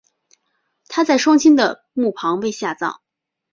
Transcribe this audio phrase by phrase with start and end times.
[0.87, 3.01] 她在双亲的墓旁被下葬。